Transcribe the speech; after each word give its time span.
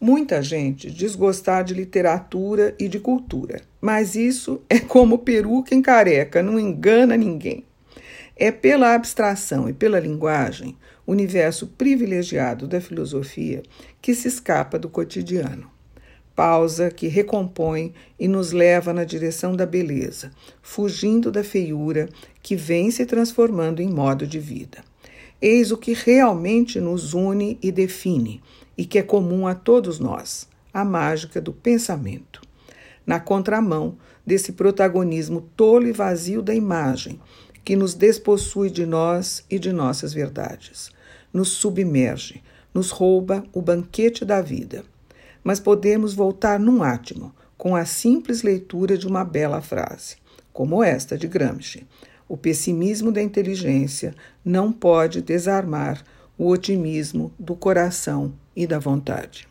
muita 0.00 0.42
gente 0.42 0.90
desgostar 0.90 1.64
de 1.64 1.74
literatura 1.74 2.74
e 2.78 2.88
de 2.88 3.00
cultura, 3.00 3.60
mas 3.80 4.14
isso 4.14 4.62
é 4.68 4.78
como 4.78 5.18
peruca 5.18 5.74
em 5.74 5.82
careca, 5.82 6.42
não 6.42 6.58
engana 6.58 7.16
ninguém. 7.16 7.64
É 8.36 8.52
pela 8.52 8.94
abstração 8.94 9.68
e 9.68 9.72
pela 9.72 9.98
linguagem, 9.98 10.76
universo 11.06 11.66
privilegiado 11.66 12.68
da 12.68 12.80
filosofia, 12.80 13.62
que 14.00 14.14
se 14.14 14.28
escapa 14.28 14.78
do 14.78 14.88
cotidiano. 14.88 15.68
Pausa 16.36 16.88
que 16.88 17.08
recompõe 17.08 17.92
e 18.16 18.28
nos 18.28 18.52
leva 18.52 18.92
na 18.92 19.02
direção 19.02 19.56
da 19.56 19.66
beleza, 19.66 20.30
fugindo 20.62 21.32
da 21.32 21.42
feiura 21.42 22.08
que 22.40 22.54
vem 22.54 22.92
se 22.92 23.04
transformando 23.04 23.82
em 23.82 23.88
modo 23.88 24.24
de 24.24 24.38
vida. 24.38 24.87
Eis 25.40 25.70
o 25.70 25.76
que 25.76 25.92
realmente 25.92 26.80
nos 26.80 27.14
une 27.14 27.58
e 27.62 27.70
define, 27.70 28.42
e 28.76 28.84
que 28.84 28.98
é 28.98 29.02
comum 29.02 29.46
a 29.46 29.54
todos 29.54 30.00
nós: 30.00 30.48
a 30.74 30.84
mágica 30.84 31.40
do 31.40 31.52
pensamento. 31.52 32.42
Na 33.06 33.20
contramão 33.20 33.96
desse 34.26 34.52
protagonismo 34.52 35.48
tolo 35.56 35.86
e 35.86 35.92
vazio 35.92 36.42
da 36.42 36.54
imagem, 36.54 37.20
que 37.64 37.76
nos 37.76 37.94
despossui 37.94 38.68
de 38.68 38.84
nós 38.84 39.44
e 39.48 39.58
de 39.58 39.72
nossas 39.72 40.12
verdades, 40.12 40.90
nos 41.32 41.50
submerge, 41.50 42.42
nos 42.74 42.90
rouba 42.90 43.44
o 43.52 43.62
banquete 43.62 44.24
da 44.24 44.42
vida. 44.42 44.84
Mas 45.44 45.60
podemos 45.60 46.14
voltar 46.14 46.58
num 46.58 46.82
átimo, 46.82 47.32
com 47.56 47.76
a 47.76 47.84
simples 47.84 48.42
leitura 48.42 48.98
de 48.98 49.06
uma 49.06 49.24
bela 49.24 49.60
frase, 49.60 50.16
como 50.52 50.82
esta 50.82 51.16
de 51.16 51.28
Gramsci: 51.28 51.86
O 52.28 52.36
pessimismo 52.36 53.10
da 53.10 53.22
inteligência 53.22 54.14
não 54.44 54.70
pode 54.70 55.22
desarmar 55.22 56.04
o 56.36 56.48
otimismo 56.48 57.32
do 57.38 57.56
coração 57.56 58.32
e 58.54 58.66
da 58.66 58.78
vontade. 58.78 59.48